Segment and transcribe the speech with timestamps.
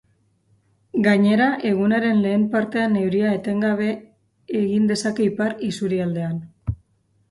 [1.07, 3.93] Gainera, egunaren lehen partean euria etengabe
[4.65, 6.47] egin dezake ipar isurialdean.